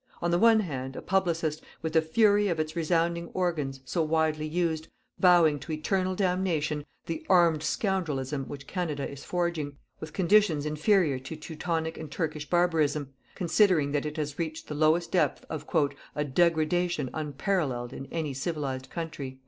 On 0.19 0.31
the 0.31 0.39
one 0.39 0.61
hand, 0.61 0.95
a 0.95 1.01
publicist, 1.03 1.61
with 1.83 1.93
the 1.93 2.01
fury 2.01 2.47
of 2.47 2.59
its 2.59 2.75
resounding 2.75 3.27
organs, 3.35 3.81
so 3.85 4.01
widely 4.01 4.47
used, 4.47 4.87
vowing 5.19 5.59
to 5.59 5.71
eternal 5.71 6.15
damnation, 6.15 6.87
the 7.05 7.23
armed 7.29 7.61
scoundrelism 7.61 8.45
which 8.47 8.65
Canada 8.65 9.07
is 9.07 9.23
forging, 9.23 9.77
with 9.99 10.11
conditions 10.11 10.65
inferior 10.65 11.19
to 11.19 11.35
Teutonic 11.35 11.99
and 11.99 12.09
Turkish 12.09 12.49
barbarism, 12.49 13.13
considering 13.35 13.91
that 13.91 14.07
it 14.07 14.17
has 14.17 14.39
reached 14.39 14.67
the 14.67 14.73
lowest 14.73 15.11
depth 15.11 15.45
of 15.51 15.67
"a 16.15 16.23
degradation 16.25 17.11
unparalleled 17.13 17.93
in 17.93 18.07
any 18.07 18.33
civilized 18.33 18.89
country." 18.89 19.37